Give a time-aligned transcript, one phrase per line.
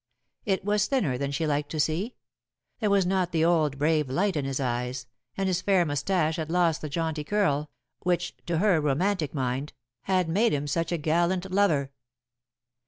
[0.45, 2.15] It was thinner than she liked to see;
[2.79, 5.05] there was not the old brave light in his eyes,
[5.37, 9.73] and his fair moustache had lost the jaunty curl, which, to her romantic mind,
[10.05, 11.91] had made him such a gallant lover.